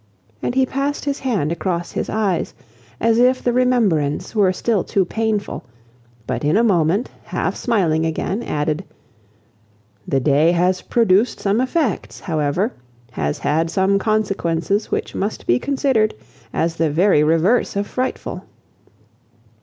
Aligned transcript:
and 0.41 0.55
he 0.55 0.65
passed 0.65 1.05
his 1.05 1.19
hand 1.19 1.51
across 1.51 1.91
his 1.91 2.09
eyes, 2.09 2.55
as 2.99 3.19
if 3.19 3.43
the 3.43 3.53
remembrance 3.53 4.33
were 4.35 4.51
still 4.51 4.83
too 4.83 5.05
painful, 5.05 5.63
but 6.25 6.43
in 6.43 6.57
a 6.57 6.63
moment, 6.63 7.11
half 7.25 7.55
smiling 7.55 8.03
again, 8.03 8.41
added, 8.41 8.83
"The 10.07 10.19
day 10.19 10.53
has 10.53 10.81
produced 10.81 11.39
some 11.39 11.61
effects 11.61 12.19
however; 12.21 12.73
has 13.11 13.37
had 13.37 13.69
some 13.69 13.99
consequences 13.99 14.89
which 14.89 15.13
must 15.13 15.45
be 15.45 15.59
considered 15.59 16.15
as 16.51 16.77
the 16.77 16.89
very 16.89 17.23
reverse 17.23 17.75
of 17.75 17.85
frightful. 17.85 18.45